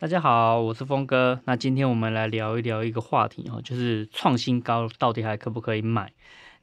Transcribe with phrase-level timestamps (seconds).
[0.00, 1.38] 大家好，我是峰哥。
[1.44, 6.10] 那今天我们来聊一聊一个话题哦，就是创新高到底还可不可以买？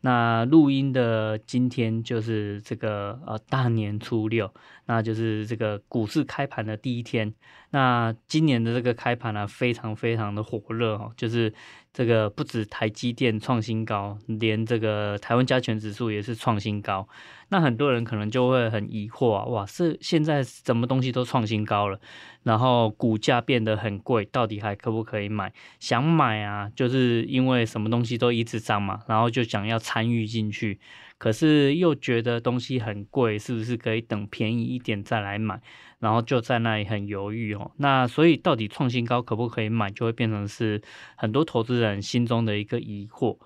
[0.01, 4.51] 那录音的今天就是这个呃大年初六，
[4.87, 7.31] 那就是这个股市开盘的第一天。
[7.71, 11.53] 那今年的这个开盘呢，非常非常的火热哦，就是。
[11.93, 17.09] 这个不止台积电创新高，连这个台湾加权指数也是创新高。
[17.49, 21.99] 那很多人可能就会很疑惑啊，哇，是现在什么东西都创新高了，
[22.43, 25.51] 然后股价变得很贵，到底还可不可以买？
[25.79, 30.79] 想买啊，就是因为什么东西都一直涨嘛，然后就想要参与进去，
[31.17, 35.59] 可是又觉得东西很贵，是不是可以等便宜一点再来买？
[35.99, 40.81] 然后就在那里很犹豫哦，那所以到底创新高可不可以买，就会变成是
[41.15, 43.37] 很多投资人心中的一个疑惑。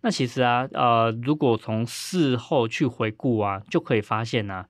[0.00, 4.66] 那其实啊，呃，如果从事后去回顾啊，就可以发现啊，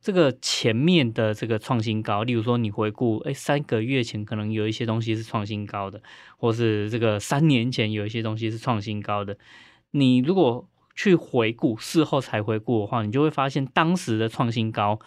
[0.00, 6.00] 这个前面的这个创新高，例如说你回顾，哎，三个月前可能有一些东西是创新高的，
[6.38, 9.36] 或是这个三年前有一些东西是创新高的，
[9.90, 10.66] 你如果
[10.98, 14.98] 去回顾，事后才回顾的话，你就会发现当时的创新高，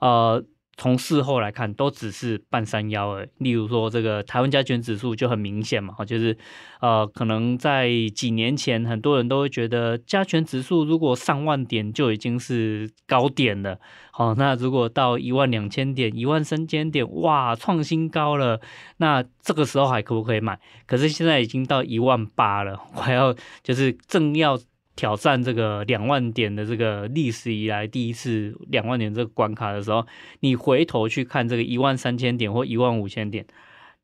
[0.00, 0.44] 呃。
[0.78, 3.28] 从事后来看，都只是半山腰而已。
[3.38, 6.36] 例如说，这个台湾加权指数就很明显嘛，就是
[6.82, 13.80] 呃，可能在几年前，很多人都会觉得加权指数如果上万点就已经是高点了。
[14.10, 18.60] 好，那如果到一万两千点、一万三千点，哇，创新高了，
[18.98, 20.60] 那这个时候还可不可以买？
[20.86, 24.58] 可是现在已经到一万八了， 还要就是正要。
[24.96, 30.04] 挑战这个两万点的这个历史以来第一次两万点这个关卡的时候，
[30.40, 33.46] 你回头去看这个一万三千点或一万五千点，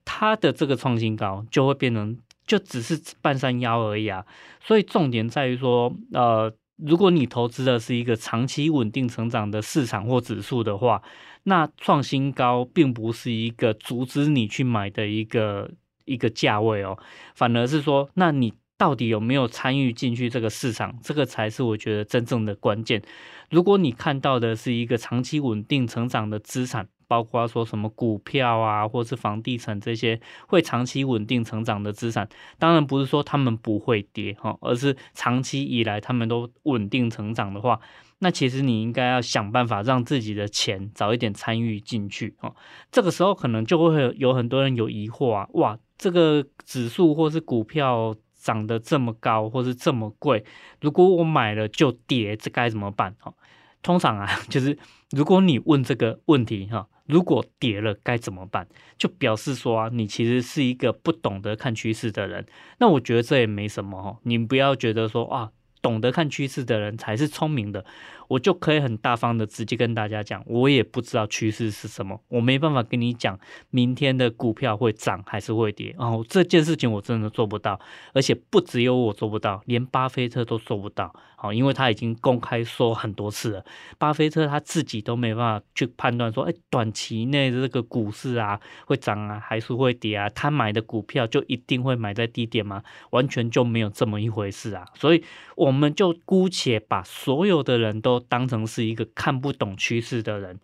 [0.04, 4.24] 它的这个创新高就会变成就只是半山腰而已啊。
[4.60, 11.02] 所以重点在于说，呃，如果你投资的是一个长期稳定成长的市场或指数的话，
[11.44, 15.70] 那创新高并不是一个阻止你去买的一个
[16.04, 16.98] 一个价位哦，
[17.34, 18.52] 反而是说，那你。
[18.82, 20.98] 到底有没有参与进去这个市场？
[21.04, 23.00] 这个才是我觉得真正的关键。
[23.48, 32.28] 如果你看到的是一个长期稳定成长的资产，包括说什么股票啊，或是房地产这些会长期稳定成长的资产，
[32.58, 37.78] 当然不是说他们不会跌哈，而是长期以来他们都稳定成长的话，
[38.18, 42.52] 那其实你应该要想办法让自己的钱早一点参与进去哦。
[42.90, 48.12] 这个时候可能就会有很多人有疑惑啊，哇，这个指数或是股票。
[48.42, 50.44] 涨得这么高，或是这么贵，
[50.80, 53.14] 如果我买了就跌，这该怎么办？
[53.20, 53.32] 哈，
[53.82, 54.76] 通常啊， 就是
[55.10, 58.66] 如果你问这个问题，哈，如果跌了该怎么办，
[58.98, 62.44] 就表示说啊，你其实是一个不懂得看趋势的人。
[62.78, 67.84] 那我觉得这也没什么哈，你不要觉得说啊，懂得看趋势的人才是聪明的。
[68.32, 73.38] 我就可以很大方的直接跟大家讲，我也不知道趋势是什么，我没办法跟你讲
[73.68, 77.78] 明天的股票会涨还是会跌，哦这件事情我真的做不到，
[78.14, 83.64] 而且不只有我做不到，连巴菲特都做不到，好，因为他已经公开说很多次了，
[83.98, 92.82] 巴菲特他自己都没办法去判断说，哎，短期内的这个股市啊会涨啊还是会跌啊，他买的股票就一定会买在低点吗？
[93.10, 95.22] 完全就没有这么一回事啊，所以
[95.54, 100.58] 我们就姑且把所有的人都当成是一个看不懂趋势的人，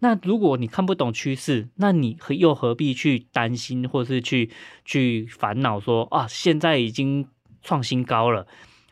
[0.00, 4.50] 那如果你看不懂趋势，那你又何必去担心，或是去
[4.84, 7.28] 去烦恼说啊，现在已经
[7.62, 8.46] 创新高了，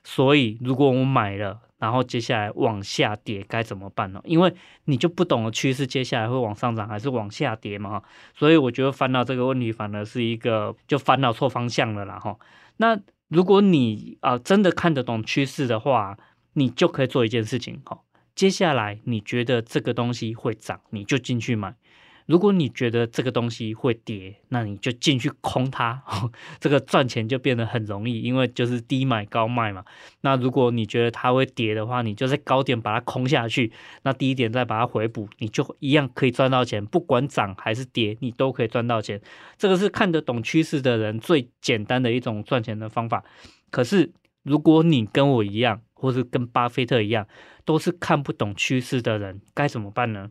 [0.04, 4.20] 所以如果我买了，然后接下来往下跌该怎么办呢？
[4.24, 8.02] 因为你就不懂趋势，接下来会往上涨还是往下跌嘛？
[8.34, 12.36] 所以我觉得烦恼这个问题，反而是一个就烦恼错方向了啦哈。
[12.76, 16.16] 那如果你啊真的看得懂趋势的话，
[16.52, 18.00] 你就可以做一件事情哈。
[18.40, 21.72] 接下来你觉得这个东西会涨，你就进去买；
[22.24, 26.02] 如果你觉得这个东西会跌，那你就进去空它。
[26.58, 29.84] 这个赚钱就变得很容易，因为就是低买高卖嘛。
[30.22, 33.70] 那如果你觉得它会跌的话，你就在高点把它空下去，
[34.04, 36.82] 那低点再把它回补，你就一样可以赚到钱。
[36.86, 39.20] 不管涨还是跌，你都可以赚到钱。
[39.58, 43.22] 这个是看得懂趋势的人最简单的一种赚钱的方法。
[43.70, 44.10] 可是
[44.42, 47.28] 如果你跟我一样，或是跟巴菲特一样，
[47.64, 50.30] 都是看不懂趋势的人，该怎么办呢？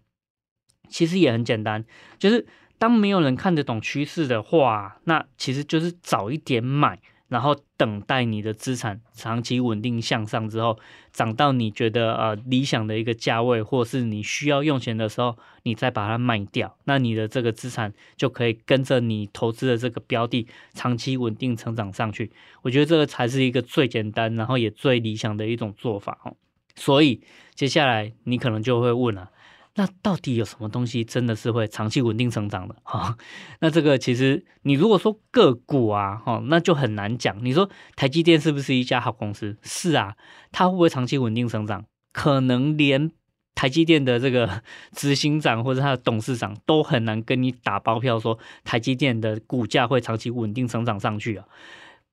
[0.90, 1.86] 其实也很简单，
[2.18, 2.48] 就是
[2.80, 7.00] 当没有人看得懂趋势的话，那其实就是早一点买。
[7.30, 10.78] 然后等待你的资产长期稳定向上之后，
[11.14, 22.32] 涨到你觉得呃理想的一个价位，或是你需要用钱的时候，你再把它卖掉，那你的这个资产就可以跟着你投资的这个标的长期稳定成长上去。
[22.64, 26.36] 我觉得这个才是一个最简单，然后也最理想的一种做法哦。
[26.76, 27.22] 所以
[27.54, 29.32] 接下来你可能就会问了。
[29.76, 33.16] 那到底有什么东西真的是会长期稳定成长的哈？
[33.62, 37.38] 那这个其实你如果说个股啊，哈，那就很难讲。
[37.44, 39.58] 你说台积电是不是一家好公司？
[39.62, 40.16] 是啊，
[40.52, 41.86] 它会不会长期稳定成长？
[42.12, 43.12] 可能连
[43.56, 51.46] 台积电的这个 执行长或者他的董事长都很难跟你打包票说台积电的股价会长期稳定成长上去啊。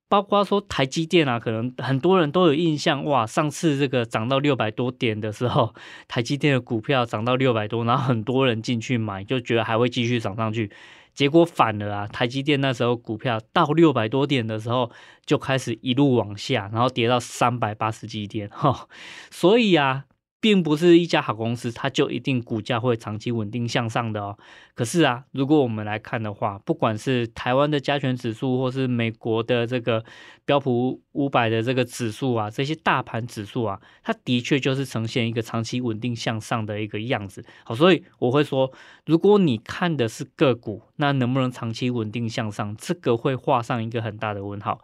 [0.09, 5.75] 包括说台积电啊，可能很多人都有印象哇，上次这个涨到六百多点的时候，
[6.07, 10.71] 台积电的股票涨到六百多，然后很多人进去买，就觉得还会继续涨上去，
[11.13, 14.91] 结果反了啊，台积电那时候股票到六百多点的时候，
[15.25, 18.89] 就开始一路往下，然后跌到三百八十几点哈，
[19.31, 20.05] 所以啊。
[20.47, 24.39] 并不是一家好公司，它就一定股价会长期稳定向上的哦。
[24.77, 30.05] 可是啊，如果我们来看的话，不管是台湾的加权指数，或是美国的这个
[30.45, 37.45] 标普五百的这个指数啊，这些大盘指数啊，它的确就是呈现一个长期稳定向上的一个样子。
[37.65, 38.71] 好，所以我会说，
[39.05, 44.81] 如果你看的是个股，那能不能长期稳定向上，这个会画上一个很大的问号。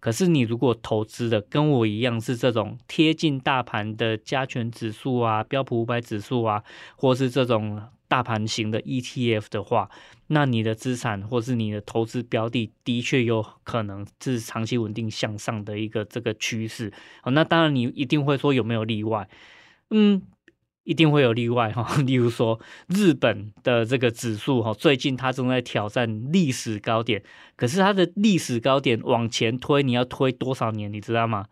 [0.00, 6.64] 可是你如果投资的跟我一样是这种贴近大盘的加权指数啊、标普五百指数啊，
[6.96, 9.88] 或是这种大盘型的 ETF 的话，
[10.28, 16.92] 那你的资产或是你的投资标的的确有可能是长期稳定向上的一个这个趋势。
[17.22, 19.28] 好，那当然你一定会说有没有例外？
[19.90, 20.22] 嗯。
[20.90, 22.58] 一定会有例外哈， 例如说
[22.88, 27.22] 日本的这个指数哈，最近它正在挑战历史高点，
[27.54, 30.92] 可是它的历史高点往前推，你要推多少年？
[30.92, 31.46] 你知道吗？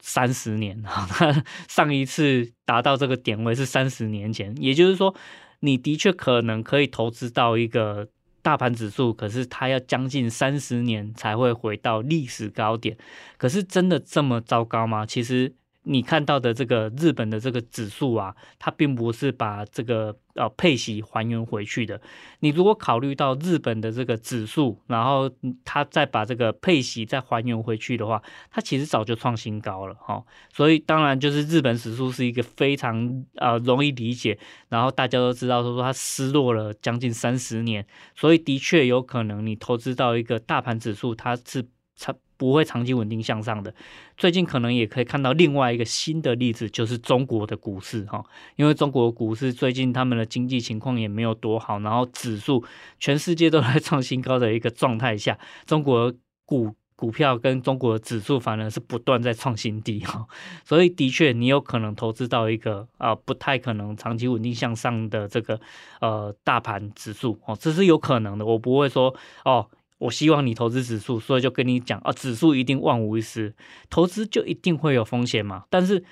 [0.00, 5.14] 三十年哈，它 上一次达到这个点位是三十年前，也就是说，
[5.60, 8.08] 你的确可能可以投资到一个
[8.42, 12.98] 大盘指数，可是它要将近三十年才会回到历史高点，
[13.38, 15.06] 可是真的这么糟糕吗？
[15.06, 15.54] 其实。
[15.84, 22.00] 你看到的这个日本的这个指数啊，它并不是把这个呃配息还原回去的。
[22.38, 25.28] 你如果考虑到日本的这个指数，然后
[25.64, 30.24] 它再把这个配息再还原回去的话，它其实早就创新高了哈。
[30.52, 34.38] 所以当然就是日本指数是一个非常呃容易理解，
[34.68, 42.14] 然后大家都知道说说它失落了将近三十年，所以的确有可能你投资到一个大盘指数，它是差。
[42.42, 43.72] 不会长期稳定向上的。
[44.16, 48.20] 最近可能也可以看到另外一个新的例子，就是中国的股市哈，
[48.56, 52.64] 因为中国股市最近他们的经济情况也没有多好，然后指数
[52.98, 56.12] 全世界都在创新高的一个状态下，中国
[56.44, 60.26] 股股票跟中国指数反而是不断在创新低哈，
[60.64, 65.60] 所以的确你有可能投资到一个啊不太可能长期稳定向上的这个
[66.00, 69.68] 呃大盘指数哦，这是有可能的，我不会说哦。
[70.02, 73.54] 我希望你投资指数，所以就跟你讲啊，指数一定万无一失，
[73.88, 75.64] 投资就一定会有风险嘛。
[75.70, 76.04] 但是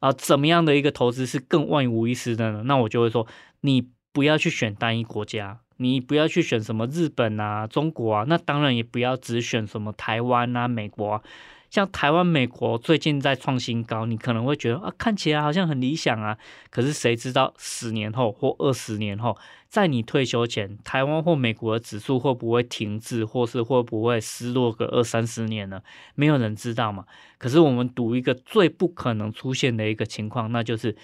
[0.00, 2.62] 啊，怎么样的一个投资是更万无一失的呢？
[2.64, 3.26] 那我就会说，
[3.60, 11.22] 你不要去选单一国家，你不要去选什么日本啊、中国啊，那当然也不要只选什么台湾啊、美国啊。
[11.70, 16.38] 像台湾、美国最近在创新高，你可能会觉得啊，看起来好像很理想啊。
[16.70, 19.36] 可是谁知道十年后或二十年后，
[19.68, 25.82] 在你退休前，台湾或美国的指数会不会停滞，或是会不会失落个二三十年呢？
[26.14, 27.04] 没有人知道嘛。
[27.38, 30.96] 可是我们赌一个最不可能出现的一个情况，那就是，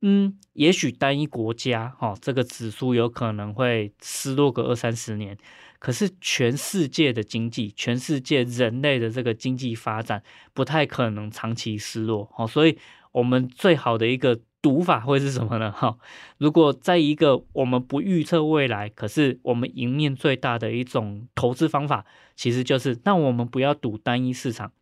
[0.00, 5.36] 嗯，也许单一国家哈，这个指数有可能会失落个二三十年。
[5.78, 12.78] 可是全世界的经济，全世界人类的这个经济发展不太可能长期失落，哦，所以
[13.12, 15.70] 我们最好的一个赌法会是什么呢？
[15.76, 15.96] 哈，
[16.38, 22.04] 如果在一个我们不预测未来，可是我们赢面最大的一种投资方法，
[22.34, 24.72] 其实就是，那我们不要赌单一市场，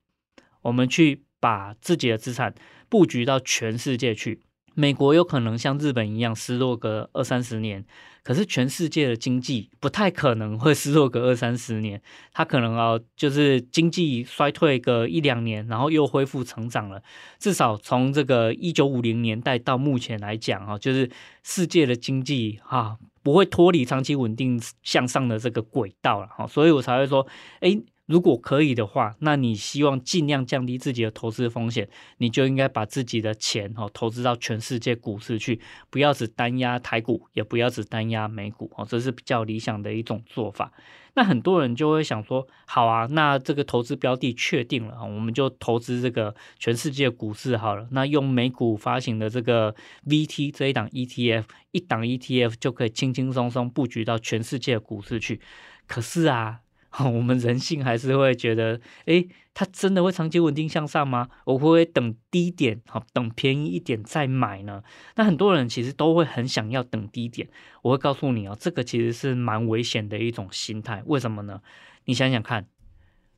[0.62, 2.54] 我们去把自己的资产
[2.88, 4.40] 布局到全世界去。
[4.76, 7.84] 美国有可能像日本一样失落个二三十年，
[8.24, 12.00] 可是全世界的经济不太可能会失落个二三十年，
[12.32, 17.02] 它可能啊就是经济衰退个一两年，然后又恢复成长了。
[17.38, 21.10] 至少从这个一九五零年代到目前来讲啊，就是
[21.42, 27.26] 世界的经济啊不会脱离长期稳定向上的这个轨道了哈，所以我才会说，
[27.60, 35.58] 诶如果可以的话，那你希望尽量降低自己的投资风险，你就应该把自己的钱哦投资到全世界股市去，
[35.88, 40.70] 不要只单押台股，也不要只单押美股哦，这是比较理想的一种做法。
[41.14, 47.88] 那很多人就会想说，好啊，那这个投资标的确定了，我们就投资这个全世界股市好了。
[47.92, 49.74] 那用美股发行的这个
[50.06, 55.40] VT 这一档 ETF，一档 ETF 就可以轻轻松松布局到全世界股市去。
[55.86, 56.60] 可是啊。
[57.04, 61.28] 我们人性还是会觉得，诶，它真的会长期稳定向上吗？
[61.44, 64.82] 我会不会等低点，好，等便宜一点再买呢？
[65.16, 67.48] 那很多人其实都会很想要等低点。
[67.82, 71.02] 我会告诉你哦，这个其实是蛮危险的一种心态。
[71.06, 71.60] 为什么呢？
[72.04, 72.68] 你想想看，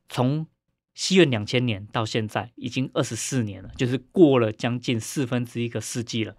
[0.07, 0.45] 从
[0.93, 6.35] 西元两千年到现在，已经二十四年了，就是过了将近四分之一个世纪了。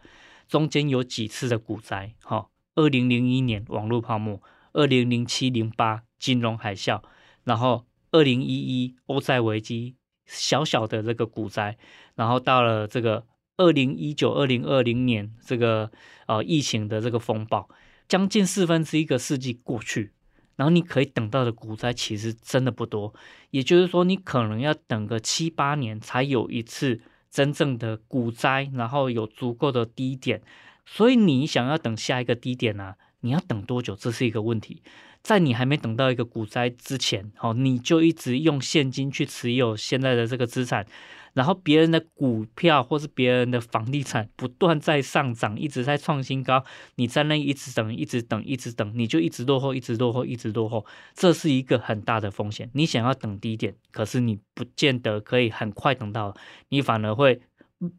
[0.48, 4.40] 中间有几次的股灾，哈，二零零一年网络泡沫，
[4.72, 6.02] 二零零七零八。
[6.18, 7.00] 金融海啸，
[7.44, 9.94] 然后二零一一欧债危机，
[10.26, 11.78] 小小的这个股灾，
[12.16, 13.24] 然后到了这个
[13.56, 15.92] 二零一九、二零二零年这个
[16.26, 17.68] 呃疫情的这个风暴，
[18.08, 20.12] 将近四分之一个世纪过去，
[20.56, 23.14] 然后你可以等到的股灾其实真的不多，
[23.50, 30.42] 也就是说你可能要等个七八年才有一次真正的股灾，然后有足够的低点，
[30.84, 33.94] 所以你想要等下一个低点呢、你要等多久？
[33.96, 34.82] 这是一个问题。
[35.22, 40.86] 在你还没等到一个股灾之前，好，你就一直用现金去持有现在的这个资产，
[41.34, 52.70] 然后别人的股票或是别人的房地产不断在上涨，一直在创新高，你在那一直等，一直等，一直等，你就一直落后，一直落后，一直落后，这是一个很大的风险。
[52.74, 56.32] 你想要等低点，可是你不见得可以很快等到，
[56.68, 57.40] 你反而会。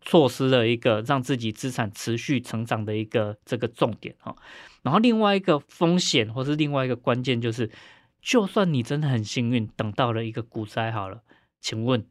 [0.02, 4.36] 错失了一个让自己资产持续成长的一个这个重点哈，
[4.82, 7.72] 然后另外一个风险或是另外一个关键就是，
[8.22, 11.22] 就算你真的很幸运等到了一个股灾好了，
[11.62, 12.06] 请问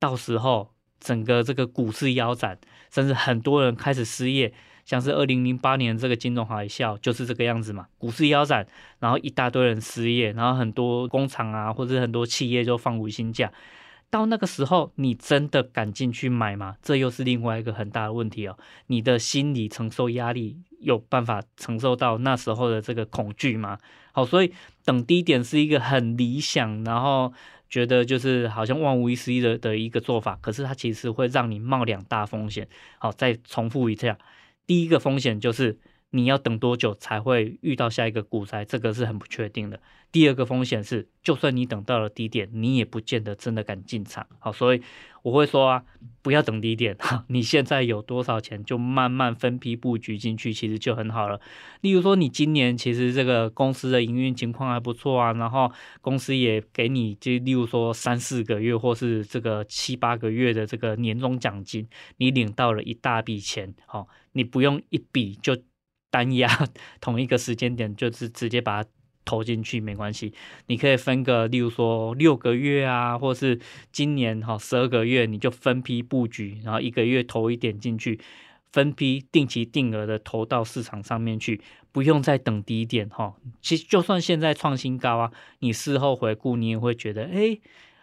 [0.00, 2.58] 到时候整个这个股市腰斩，
[2.90, 4.52] 甚至很多人开始失业，
[4.84, 8.66] 像是二零零八年这个金融海啸就是这个样子嘛，股市腰斩，
[8.98, 13.52] 然后一大堆人失业，然后很多工厂啊或者很多企业就放无薪假。
[14.10, 16.76] 到那个时候，你真的敢进去买吗？
[16.82, 18.58] 这又是另外一个很大的问题哦。
[18.88, 23.78] 你的心理承受压力有办法承受到那时候的这个恐惧吗？
[24.12, 24.52] 好，所以
[24.84, 27.32] 等低点是一个很理想，然后
[27.68, 30.36] 觉得就是好像万无一失的的一个做法。
[30.42, 32.68] 可是它其实会让你冒两大风险。
[32.98, 34.18] 好，再重复一下，
[34.66, 35.78] 第一个风险就是。
[36.10, 38.64] 你要等多久才会遇到下一个股灾？
[38.64, 39.80] 这个是很不确定的。
[40.12, 44.26] 第二个风险是，就算你等到了低点，你也不见得真的敢进场。
[44.40, 44.82] 好，所以
[45.22, 45.84] 我会说啊，
[46.20, 46.96] 不要等低点。
[46.98, 51.40] 哈， 你现在有多少钱，就慢慢分批布局进去，其实就很好了。
[51.82, 63.72] 例如说，你今年其实这个公司的营运情况还不错啊，然后公司也给你，就例如说三四个月或是这个七八个月的这个年终奖金，你领到了一大笔钱。
[63.86, 65.56] 好，你不用一笔就。
[66.10, 66.48] 单压
[67.00, 68.90] 同一个时间点，就是直接把它
[69.24, 70.32] 投进去没关系。
[70.66, 73.60] 你可以分个，例如说六个月啊，或是
[73.92, 78.20] 今年哈十二个月，你就分批布局，然后一个月投一点进去，
[78.72, 81.60] 分批定期定额的投到市场上面去，
[81.92, 83.34] 不用再等低点哈。
[83.60, 87.58] 其实就算现在创新高啊，你事后回顾，你也会觉得，哎，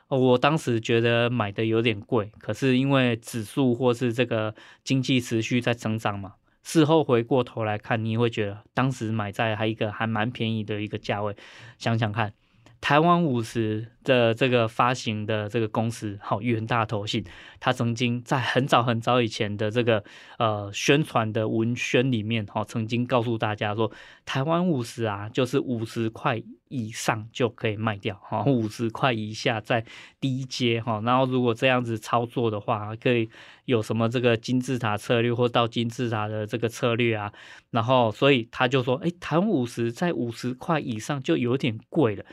[0.07, 6.35] 我当时觉得买的有点贵，可是因为指数或是这个经济持续在成长嘛。
[6.67, 11.33] 事后回过头来看，你会觉得当时买在还一个还蛮便宜的一个价位，
[11.77, 12.33] 想想看。
[12.81, 17.25] 台湾五十的这个发行的这个公司，好，元大投信，
[17.61, 20.03] 他曾经在很早很早以前的这个
[20.37, 23.89] 呃宣传的文宣里面，哈，曾经告诉大家说，
[24.25, 29.85] 台湾五十啊，就是五十块以上就可以卖掉，哈，五十块以下在
[30.19, 33.29] 低阶，哈，然后如果这样子操作的话，可以
[33.65, 37.31] 有什么这个金字塔策略或到金字塔的这个策略啊，
[37.71, 42.23] 然后所以他就说，哎，台湾五十在五十块以上就有点贵了。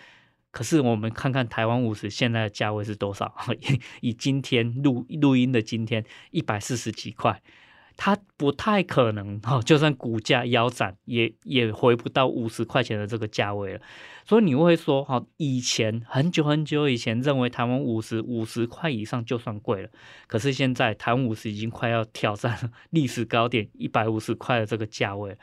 [0.50, 3.34] 可是我们看看台湾五十现在的价位是多少？
[4.00, 7.42] 以今天录录音的今天一百四十几块，
[7.96, 13.80] 它不太可能哈，就算股价腰斩，也也回不到五十块钱的这个价位了。
[14.24, 19.88] 所以你会说哈，以前很久很久以前认为台湾五十五十块以上就算贵了，
[20.26, 25.36] 可是现在台湾五十已经快要挑战历史高点一百五十块的这个价位。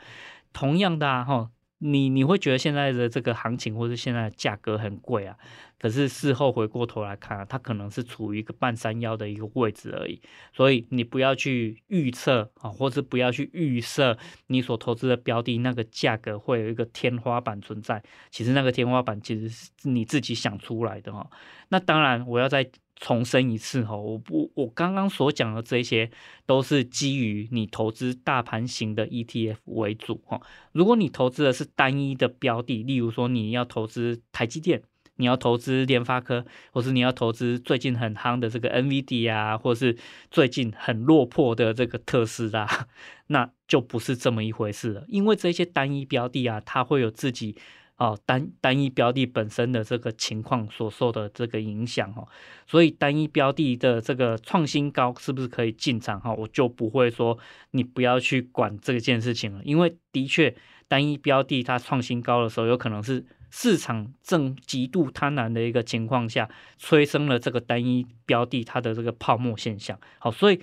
[0.52, 1.50] 同样的哈。
[1.84, 5.36] 你你会觉得现在的这个行情或者现在的价格很贵啊，
[5.80, 10.22] 可是事后回过头来看啊，它可能是处于一个半山腰的一个位置而已。
[10.52, 18.00] 所以你不要去预测啊，或是不要去预设你所投资的标的那个价格会有一个天花板存在。
[18.30, 21.28] 其实那个天花板其实是你自己想出来的哈。
[21.70, 22.70] 那当然，我要再
[23.04, 26.08] 重申一次哈，我不我刚刚所讲的这些
[26.46, 30.40] 都是基于你投资大盘型的 ETF 为主哈。
[30.70, 34.84] 如果你投资的是单一的标的，例如说你要投资台积电，
[35.16, 39.98] 你要投资联发科，或是你要投资最近很夯的这个 NVD 啊，或是
[40.30, 42.86] 最近很落魄的这个特斯拉，
[43.26, 45.04] 那就不是这么一回事了。
[45.08, 47.56] 因为这些单一标的啊，它会有自己。
[48.02, 52.26] 哦，单单一标的本身的这个情况所受的这个影响哦，
[52.66, 56.34] 所以单一标的的这个创新高是不是可以进场哈？
[56.34, 57.38] 我就不会说
[57.70, 60.52] 你不要去管这件事情了，因为的确
[60.88, 69.96] 单一标的它创新高的时候，有可能是市场正极度贪婪的一个情况下，催生了这个单一标的它的这个泡沫现象。
[70.18, 70.60] 好，所以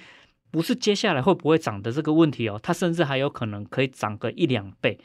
[0.51, 4.99] 不是接下来会不会涨的这个问题哦，它甚至还有可能可以涨个一两倍。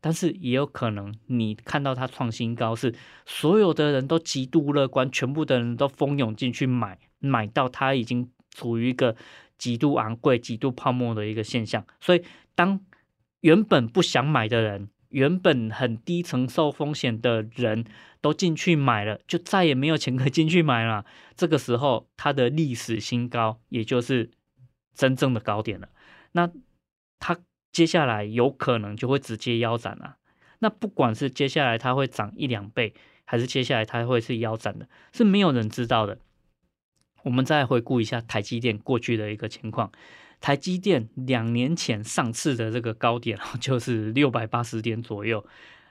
[0.00, 2.94] 但是也有可能，你看到它创新高，是
[3.26, 9.16] 所有的人都极度乐观，全部的人都蜂拥进去买，买到它已经处于一个
[9.58, 11.84] 极度昂贵、极度泡沫的一个现象。
[12.00, 12.22] 所以，
[12.54, 12.80] 当
[13.40, 17.84] 原本不想买的人，原本很低承受风险的人
[18.20, 21.04] 都进去买了，就再也没有钱可进去买了。
[21.36, 24.30] 这个时候，它的历史新高，也就是
[24.94, 25.88] 真正的高点了。
[26.32, 26.48] 那
[27.18, 27.40] 它。
[27.78, 30.16] 接下来有可能就会直接腰斩了。
[30.58, 32.92] 那不管是接下来它会涨一两倍，
[33.24, 36.18] 还是接下来它会是腰斩的，是没有人知道的。
[37.22, 39.92] 我们再回顾一下台积电过去的一个情况。
[40.40, 45.46] 台积电两年前上次的这个高点 就是六百八十点左右。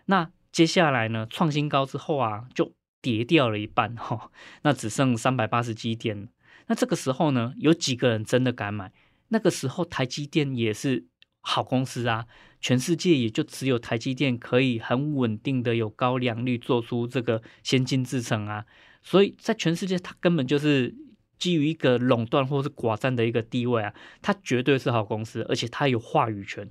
[0.08, 4.29] 那接下来呢，创新高之后啊，就跌掉了一半哈，
[4.63, 6.27] 那只剩三百八十几点。
[6.65, 8.91] 那这个时候呢，有几个人真的敢买？
[9.29, 11.06] 那个时候台积电也是。
[11.49, 12.27] 好公司啊，
[12.59, 18.65] 全世界也就只有台积电可以很稳定的有高良率做出这个先进制程啊，
[19.01, 20.93] 所以在全世界它根本就是
[21.39, 26.69] 基于一个垄断或是寡占的一个地位啊，它绝对是好公司，而且它有话语权。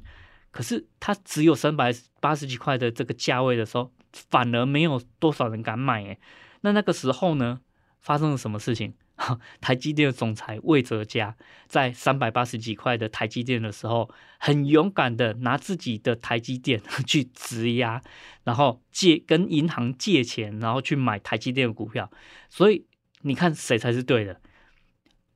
[0.51, 1.91] 可是它只有三百
[2.21, 6.19] 八十几块的这个价位的时候，反而没有多少人敢买诶。
[6.61, 7.61] 那那个时候呢，
[8.01, 8.93] 发生了什么事情？
[9.63, 11.35] 台积电的总裁魏哲家
[11.67, 18.03] 在三百八十几块的台积电的时候，很勇敢的拿自己的台积电 去质押，
[18.45, 22.11] 然后借跟银行借钱，然后去买台积电的股票。
[22.51, 22.87] 所以
[23.23, 24.41] 你看谁才是对的？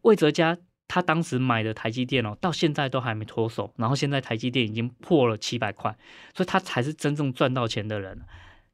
[0.02, 5.96] 魏哲家他当时买的台积电哦，到现在都还没脱手，然后现在台积电已经破了七百块，
[6.34, 8.20] 所以他才是真正赚到钱的人。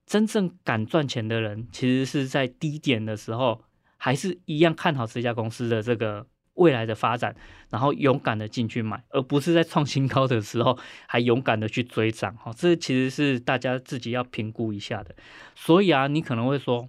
[0.05, 3.63] 真正敢赚钱的人，其实是在低点的时候。
[3.97, 7.35] 还是一样看好这家公司的这个未来的发展，
[7.71, 12.35] 然后勇敢的进去买，而不是在创新高的时候还勇敢的去追涨。
[12.37, 15.15] 哈，这其实是大家自己要评估一下的。
[15.55, 16.89] 所以啊，你可能会说，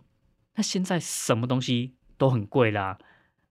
[0.56, 2.98] 那现在什么东西都很贵啦，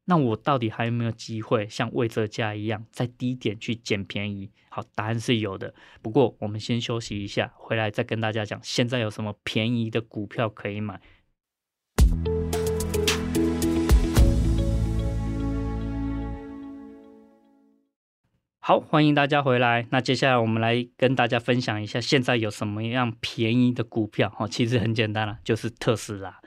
[0.07, 4.51] 那我到底还有没有机会像魏哲家一样在低点去捡便宜？
[4.71, 5.75] 好，答案是有的。
[6.01, 11.01] 不过我们先休息一下，回来再跟大家讲现在有什么便宜的股票可以买。
[18.69, 19.87] 好，欢迎大家回来。
[19.91, 24.35] 那接下来我们来跟大家分享一下，现在有什么样便宜的股票？
[24.41, 26.41] 哦，其实很简单了，就是特斯拉。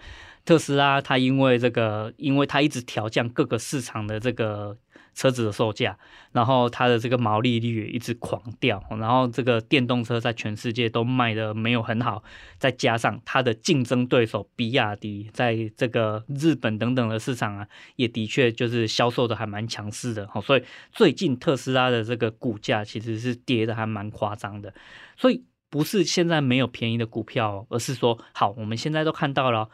[0.43, 4.77] 特斯拉它因为这个，因为它一直调降各个市场的这个。
[5.19, 5.97] 车子的售价，
[6.31, 12.23] 然后它的这个毛利率一直狂掉，然后这个电动车在全世界都卖的没有很好，
[12.57, 24.73] 再加上它的竞争对手比亚迪在这个日本等等的市场啊，也的确就是销售的还蛮强势的，所以最近特斯拉的这个股价其实是跌的还蛮夸张的，
[25.17, 29.69] 所以不是现在没有便宜的股票，而是说好，我们现在都看到了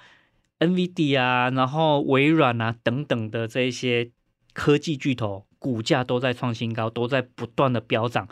[0.57, 4.09] N V D 啊，然后微软啊等等的这些。
[4.55, 8.29] 科技巨头股价都在创新高，都在不断的飙涨，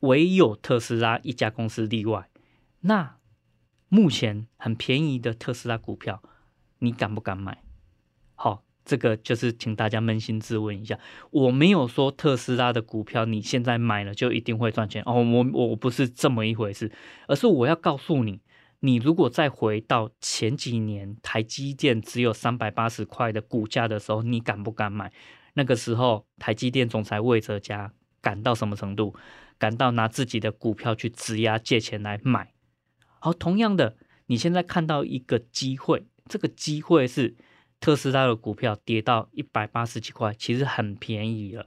[0.00, 2.30] 唯有特斯拉一家公司例外。
[2.80, 3.16] 那
[3.88, 6.22] 目前很便宜的特斯拉股票，
[6.78, 7.62] 你敢不敢买？
[8.34, 10.98] 好，这个就是请大家扪心自问一下。
[11.30, 16.90] 我没有说特斯拉的股票你现在买了就一定会赚钱哦，我我不是这么一回事，
[17.26, 18.40] 而是我要告诉你，
[18.80, 25.12] 你如果再回到前几年台积电只有三百八十块的股价的时候，你敢不敢买？
[25.58, 29.12] 那个时候，台积电总裁魏哲家敢到什么程度？
[29.58, 32.52] 敢到拿自己的股票去质押借钱来买。
[33.18, 37.36] 好，同样的，你现在看到一个机会，这个机会是
[37.80, 41.66] 特斯拉的股票跌到一百八十几块，其实很便宜了。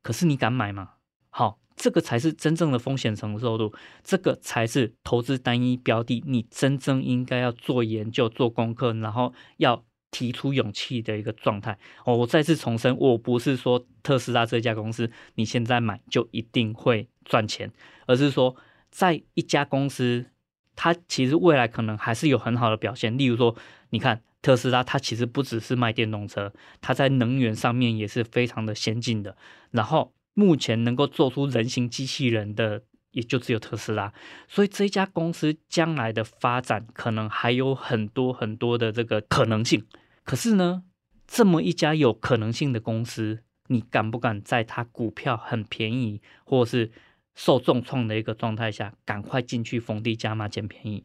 [0.00, 0.90] 可是你敢买吗？
[1.28, 9.84] 好，这个才是真正的风险承受度，这个才是投资单一标的，你真正应该要做研究、做功课，然后要。
[10.10, 17.70] 提出勇气的一个状态哦，我再次重申，我不是说特斯拉这家公司你现在买就一定会赚钱，
[18.06, 18.56] 而是说
[18.90, 20.26] 在一家公司，
[20.74, 23.16] 它其实未来可能还是有很好的表现。
[23.18, 23.54] 例如说，
[23.90, 29.36] 你看特斯拉，它其实不只是卖电动车，它在能源上面也是非常的先进的。
[29.70, 32.82] 然后目前能够做出人形机器人的。
[33.18, 34.12] 也就只有特斯拉，
[34.46, 39.84] 所以这家公司将来的发展可能还有很多很多的这个可能性。
[40.22, 40.84] 可是呢，
[41.26, 46.92] 这么一家有可能性的公司，你敢不敢在它股票很便宜或是
[47.34, 51.04] 受重创的一个状态下，赶快进去逢低加码捡便宜？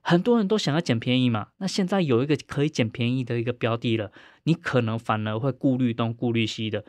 [0.00, 4.10] 很多人都想要捡便宜嘛，那现在有一个可以捡便宜的一个标的了，
[4.44, 6.86] 你可能反而会顾虑东顾虑西的。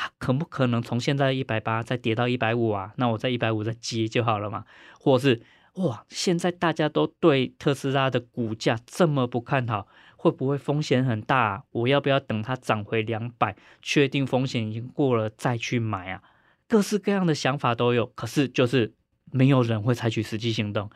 [0.00, 2.92] 它可不可能从现在一百八再跌到一百五啊？
[2.98, 4.64] 那我在一百五再接就好了嘛？
[5.00, 5.42] 或是
[5.74, 11.62] 哇，现在大家都对特斯拉的股价这么不看好，会不会风险很大啊？
[11.72, 16.22] 我要不要等它涨回两百，确定风险已经过了再去买啊？
[16.68, 18.94] 各式各样的想法都有，可是就是
[19.32, 20.88] 没有人会采取实际行动。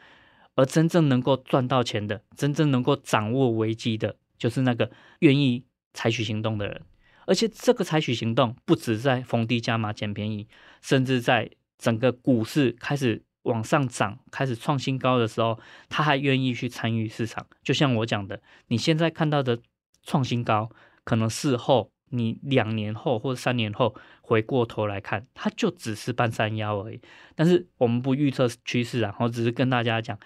[0.54, 6.82] 而真正能够赚到钱的，真正能够掌握危机的，就是那个愿意采取行动的人。
[7.26, 10.48] 而且这个采取行动不止在逢低加码捡便宜，
[10.80, 15.58] 甚至在整个股市开始往上涨、开始创新高的时候，
[15.88, 17.46] 他还愿意去参与市场。
[17.62, 19.58] 就像我讲的，你现在看到的
[20.02, 20.70] 创新高，
[21.04, 27.00] 可能事后你两年后或三年后回过头来看，它就只是半山腰而已。
[27.34, 30.18] 但是我们不预测趋势，然后只是跟大家讲，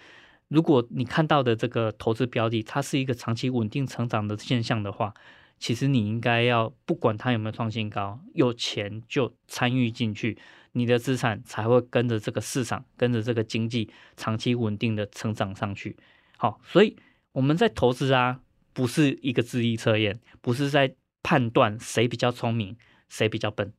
[0.48, 5.14] 如果你看到的这个投资标的，它是一个长期稳定成长的现象的话。
[5.58, 10.36] 其实你应该要不管它有没有创新高，有钱就参与进去，
[10.72, 15.96] 你的资产才会跟着这个市场，跟着这个经济长期稳定的成长上去。
[16.36, 16.96] 好，所以
[17.32, 18.40] 我们在投资啊，
[18.74, 22.76] 不是一个智力测验，不是在判断谁比较聪明，
[23.08, 23.72] 谁比较笨。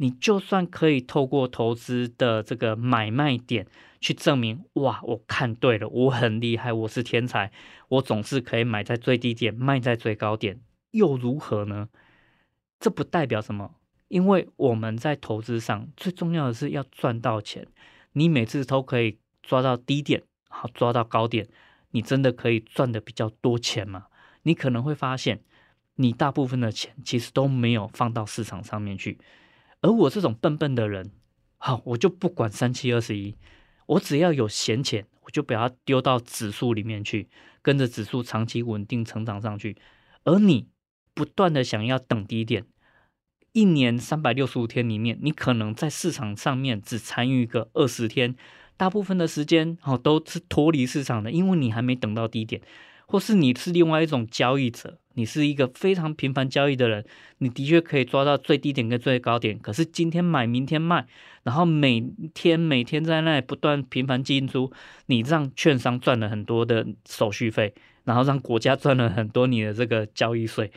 [0.00, 3.66] 你就算可以透过投资的这个买卖点
[4.00, 7.50] 去证明，哇，我看对了，我很厉害，我是天才，
[7.88, 10.60] 我总是可以买在最低点，卖在最高点。
[10.90, 11.88] 又如何呢？
[12.80, 13.74] 这不代表什么，
[14.06, 17.66] 因为我们在投资上最重要的是要赚到钱。
[18.12, 21.48] 你每次都可以抓到低点，好，抓到高点，
[21.90, 24.06] 你真的可以赚的比较多钱吗？
[24.44, 25.42] 你可能会发现，
[25.96, 29.18] 你大部分的钱其实都没有放到市场上面去。
[29.80, 31.10] 而我这种笨笨的人，
[31.56, 33.36] 好，我就不管三七二十一，
[33.86, 37.28] 我只要有闲钱，我就把它丢到指数里面去，
[37.60, 39.76] 跟着指数长期稳定成长上去。
[40.22, 40.68] 而你。
[41.18, 42.64] 不断的想要等低点，
[43.50, 48.36] 一年三百六十五天里面，你可能在市场上面只参与个二十天，
[48.76, 52.62] 大部分的时间哦都是脱离市场的，因为你还没等到低点，
[53.08, 57.04] 或是你是另外一种交易者，你是一个非常频繁交易的人，
[57.38, 61.04] 你的确可以抓到最低点跟最高点，可是今天买明天卖，
[61.42, 62.00] 然后每
[62.32, 64.70] 天每天在那里不断频繁进出，
[65.06, 70.70] 你让券商赚了很多的手续费，然后让国家赚了很多你的这个交易税。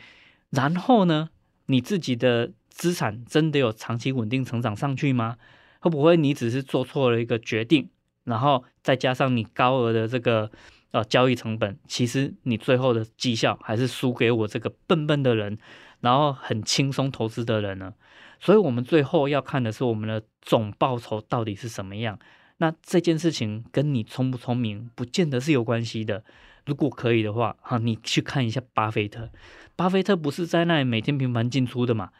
[0.52, 1.30] 然后呢，
[1.66, 5.38] 你自己的资产真的有长期稳定成长上去吗？
[5.80, 7.88] 会不会你只是做错了一个决定，
[8.24, 10.50] 然后再加上你高额的这个
[10.92, 15.58] 呃交易成本，其实你最后的绩效还是输给我这个笨笨的人，
[16.00, 17.94] 然后很轻松投资的人呢？
[18.38, 22.18] 所以我们最后要看的是我们的总报酬到底是什么样。
[22.58, 26.22] 那这件事情跟你聪不聪明，不见得是有关系的。
[26.66, 29.30] 如果可以的话，哈，你去看一下巴菲特。
[29.74, 32.10] 巴菲特不是在那里每天频繁进出的嘛？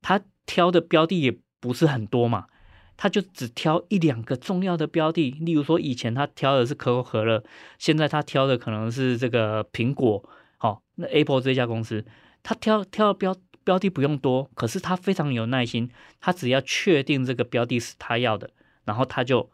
[0.00, 2.46] 他挑的标的也不是很多嘛，
[2.96, 5.30] 他就只挑一两个重要的标的。
[5.30, 7.44] 例如说，以前他挑的是可口可乐，
[7.78, 10.28] 现在他挑的可能是这个苹果。
[10.56, 12.04] 好，那 Apple 这家公司，
[12.42, 18.50] 他挑挑的标标的不用多，可是他非常有耐心，他只要确定这个标的是他要的，
[18.84, 19.50] 然后他就。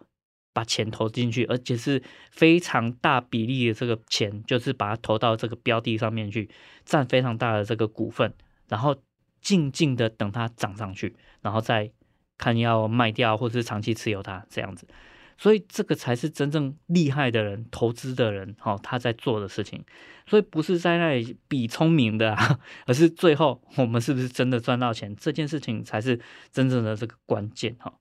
[0.58, 6.50] 把钱投进去，而且是非常大比例的这个钱，就是把它投到这个标的上面去，
[6.84, 8.34] 占非常大的这个股份，
[8.66, 8.96] 然后
[9.40, 11.92] 静静的等它涨上去，然后再
[12.36, 14.88] 看要卖掉或是长期持有它这样子。
[15.36, 19.84] 所以这个才是真正厉害的人，投资的人，哈，他在做的事情。
[20.26, 26.18] 所以不是在那里比聪明的啊， 而是最后我们是不是真的赚到钱，这件事情才是
[26.50, 27.94] 真正的这个关键，哈。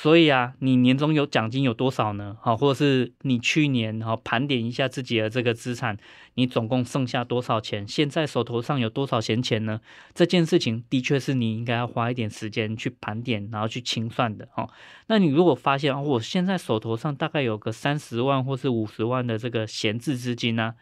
[0.00, 2.36] 所以啊，你年终有奖金有多少呢？
[2.40, 5.98] 好，或者是你去年好盘点一下自己的这个资产，
[6.34, 7.84] 你总共剩下多少钱？
[7.88, 9.80] 现在手头上有多少闲钱呢？
[10.14, 14.48] 这件事情的确是你应该要花一点时间去盘点，然后去清算的。
[14.54, 14.70] 哦，
[15.08, 20.76] 那你如果发现哦我现在手头上大概有个三十万或是五十万的这个闲置资金呢？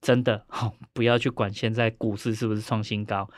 [0.00, 3.28] 真的，好，不要去管现在股市是不是创新高。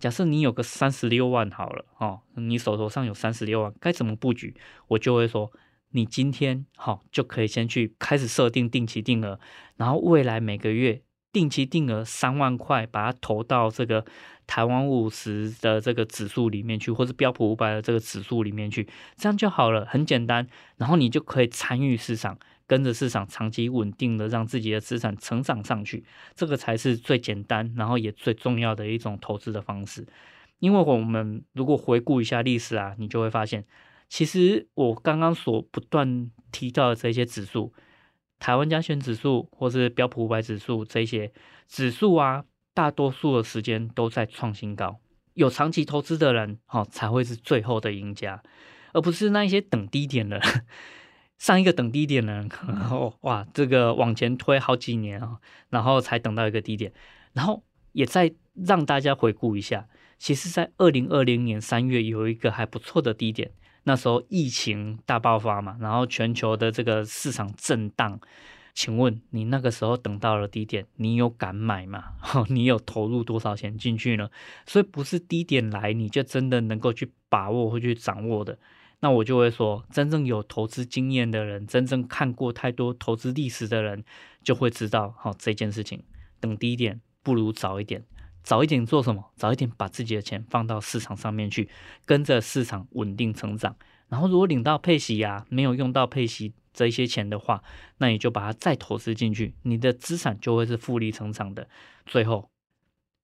[0.00, 4.56] 假设你有个三十六万好了，哦，你手头上有三十六万，该怎么布局？
[4.88, 5.52] 我就会说，
[5.90, 9.38] 你今天好就可以先去开始设定定期定额，
[9.76, 14.04] 然后未来每个月定期定额三万块，把它投到这个
[14.46, 22.38] 台湾五十的这个指数里面去，或是标普五百的这个指数里面去，这样就好了，很简单，然后你就可以参与市场。
[22.70, 26.04] 跟着市场长期稳定的让自己的资产成长上去，
[26.36, 30.06] 这个才是最简单，然后也最重要的一种投资的方式。
[30.60, 33.64] 因为我们如果回顾一下历史啊，你就会发现，
[34.08, 37.72] 其实我刚刚所不断提到的这些指数，
[38.38, 41.32] 台湾加权指数或是标普五百指数这些
[41.66, 45.00] 指数啊，大多数的时间都在创新高。
[45.34, 48.40] 有长期投资的人，哈，才会是最后的赢家，
[48.92, 50.40] 而不是那一些等低点的。
[51.40, 55.38] 上一个等低点呢，然后哇，这个往前推好几年啊，
[55.70, 56.92] 然后才等到一个低点，
[57.32, 63.52] 然后也再让大家回顾一下，其实，在二零二零年三月有一个还不错的低点，
[63.84, 68.20] 那时候疫情大爆发嘛，然后全球的这个市场震荡，
[68.74, 72.16] 请问你那个时候等到了低点，你有敢买吗？
[72.50, 74.28] 你有投入多少钱进去呢？
[74.66, 78.58] 所以不是低点来你就真的能够去把握或去掌握的。
[79.00, 84.04] 那我就会说，真正有投资经验的人，真正看过太多投资历史的人，
[84.42, 86.02] 就会知道，好，这件事情，
[86.38, 88.04] 等低点不如早一点，
[88.42, 89.32] 早一点做什么？
[89.36, 91.70] 早一点把自己的钱放到市场上面去，
[92.04, 93.74] 跟着市场稳定成长。
[94.08, 97.62] 然后如果领到配息呀，没有用到配息这一些钱的话，
[97.98, 101.68] 那你就把它再投资进去，你的资产就会是复利成长的。
[102.04, 102.50] 最后，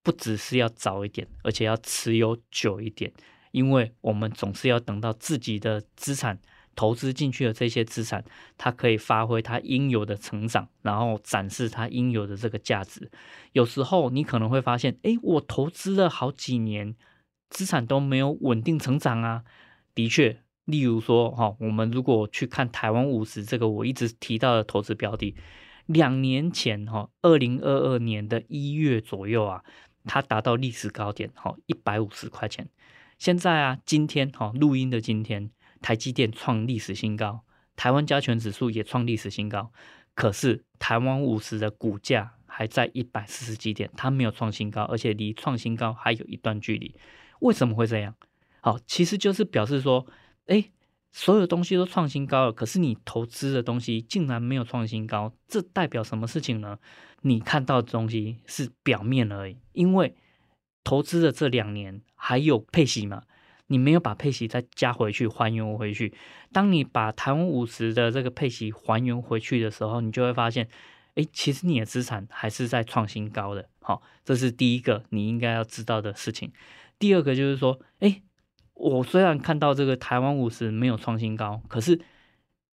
[0.02, 3.12] 不只是要早一点，而且要持有久一点。
[3.56, 6.38] 因为我们总是要等到自己的资产
[6.74, 8.22] 投资进去的这些资产，
[8.58, 13.10] 它可以发挥它应有的成长，然后展示它应有的这个价值。
[13.52, 16.94] 有时候你可能会发现，哎，我投资了好几年，
[17.48, 19.44] 资产都没有稳定成长啊。
[19.94, 25.34] 的确，例如说，哈，我们如果去看台湾五十这个我一直提到的投资标的，
[25.86, 29.64] 两年前，哈，二零二二年的一月左右啊，
[30.04, 32.68] 它达到历史高点，哈，一百五十块钱。
[33.18, 35.50] 现在啊，今天哈录音的今天，
[35.80, 39.72] 台积电创历史新高，台湾加权指数也创历史新高，
[40.14, 46.94] 可是台湾五十的股价还在一百四十几点，它没有创新高，而且离创新高还有一段距离。
[47.40, 48.14] 为什么会这样？
[48.60, 50.06] 好，其实就是表示说，
[50.46, 50.70] 哎，
[51.10, 56.78] 所有东西都创新高了，可是你投资的东西竟然没有创新高，这代表什么事情呢？
[57.22, 60.14] 你看到的东西是表面而已，因为。
[60.84, 63.22] 投资的这两年还有配息吗？
[63.68, 66.12] 你没有把配息再加回去，还原回去。
[66.52, 70.68] 当你把台湾五十的这个配息还原回去的时候，你就会发现，
[71.14, 73.68] 哎，其实你的资产还是在创新高的。
[73.78, 76.50] 好，这是第一个你应该要知道的事情。
[76.98, 78.20] 第二个就是说，哎，
[78.74, 82.00] 我虽然看到这个台湾五十没有创新高，可是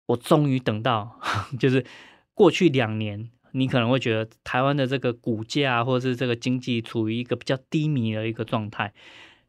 [0.07, 1.21] 我终于等到，
[1.61, 1.87] 就是
[2.35, 3.31] 过去两年。
[3.53, 8.93] 你可能会觉得台湾的这个股价或者是这个经济处于一个比较低迷的一个状态，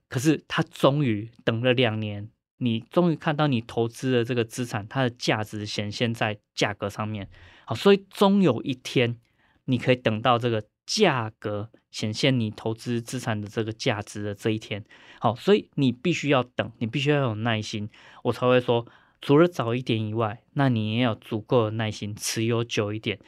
[0.09, 7.29] 可是他终于等了两年，你终于看到你投资的这个资产它的价值显现在价格上面，
[7.65, 9.17] 好，所以终有一天
[9.65, 14.83] 你可以等到这个价格显现你投资资产的这个价值的这一天，
[15.19, 17.89] 好，所以你必须要等，你必须要有耐心，
[18.23, 18.85] 我才会说，
[19.21, 23.19] 除了早一点以外，那你也要足够的耐心，持有久一点。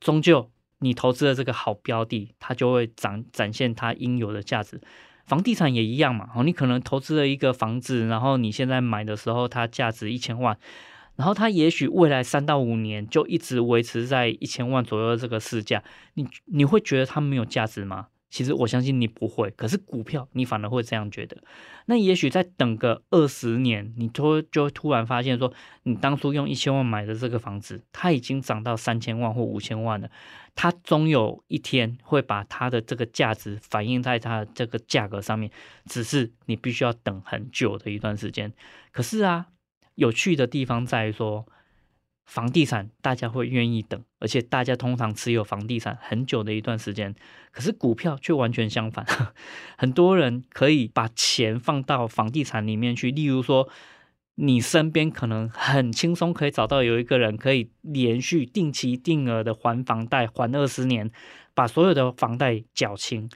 [0.00, 4.80] 终究，你投资的这个好标的，它就会展展现它应有的价值。
[5.26, 10.56] 房地产也一样嘛，哦，你可能投资了一个房子，然后你现在买的时候它价值一千万，
[11.16, 15.82] 然后它也许未来三到五年就一直维持在一千万左右的这个市价，
[16.14, 18.08] 你你会觉得它没有价值吗？
[18.34, 21.36] 其实我相信你不会，可是股票你反而会这样觉得。
[21.86, 25.52] 那也许再等个二十年，你就就突然发现说，
[25.84, 30.10] 你当初用一千万买的这个房子，它已经涨到三千万或五千万了。
[30.56, 35.48] 它终有一天会把它的这个价值反映在它的这个价格上面，
[35.86, 38.52] 只是你必须要等很久的一段时间。
[38.90, 39.46] 可是啊，
[39.94, 41.46] 有趣的地方在于说。
[42.24, 47.14] 房地产大家会愿意等，而且大家通常持有房地产很久的一段时间。
[47.50, 49.04] 可是股票却完全相反，
[49.76, 53.10] 很多人可以把钱放到房地产里面去。
[53.10, 53.68] 例如说，
[54.36, 61.10] 你身边可能很轻松可以找到有一个人可以连续定期定额的还房贷，还二十年，
[61.54, 63.28] 把所有的房贷缴清。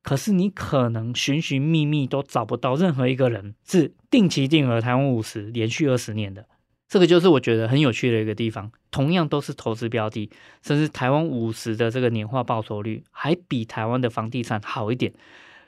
[0.00, 6.46] 可是你可能寻寻觅觅都找不到任何一个人是定期定额台湾五十连续二十年的。
[6.88, 8.72] 这个就是我觉得很有趣的一个地方。
[8.90, 10.30] 同样都是投资标的，
[10.62, 15.12] 甚至台湾五十的这个年化报酬率还比台湾的房地产好一点。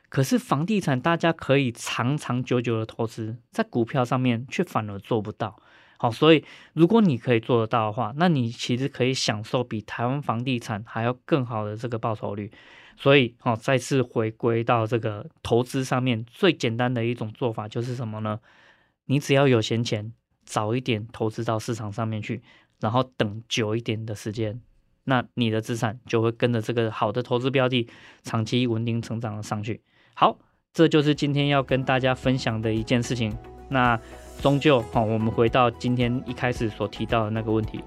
[0.08, 5.60] 可是房地产大家可以长长久久的投资，在股票上面却反而做不到。
[5.98, 12.50] 好，所以如果你可以做得到的话，那你其实可以享受比台湾房地产还要更好的这个报酬率。
[12.96, 18.40] 所以，好，再次回归到这个投资上面，最简单的一种做法就是什么呢？
[19.06, 20.12] 你只要有闲钱，
[20.44, 22.42] 早一点投资到市场上面去，
[22.80, 24.60] 然后等久一点的时间，
[25.04, 27.88] 那你的资产就会跟着这个好的投资标的，
[28.22, 29.82] 长期稳定成长的上去。
[30.14, 30.38] 好，
[30.72, 33.36] 这就是今天要跟大家分享的一件事情。
[33.68, 33.98] 那
[34.40, 37.84] 终究，好，我们回到今天一开始所提到的那个问题：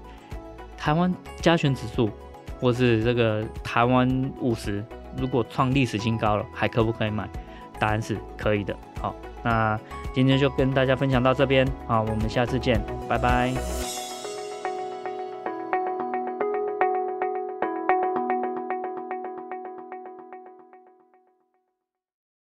[0.76, 2.10] 台湾加权指数，
[2.58, 4.82] 或是这个台湾五十，
[5.18, 7.28] 如果创历史新高了，还可不可以买？
[7.78, 8.74] 答案是可以的。
[9.00, 9.14] 好，
[9.44, 9.78] 那
[10.12, 13.93] 今天就跟大家分享到这边，好，我们下次见，拜拜。